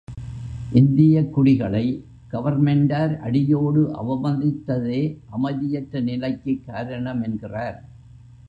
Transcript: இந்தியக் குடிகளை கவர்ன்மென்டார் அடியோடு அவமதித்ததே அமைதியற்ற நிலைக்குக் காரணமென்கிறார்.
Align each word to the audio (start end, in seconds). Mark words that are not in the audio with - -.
இந்தியக் 0.71 1.33
குடிகளை 1.33 2.03
கவர்ன்மென்டார் 2.31 3.17
அடியோடு 3.17 3.81
அவமதித்ததே 4.01 5.01
அமைதியற்ற 5.29 5.99
நிலைக்குக் 5.99 6.63
காரணமென்கிறார். 6.67 7.79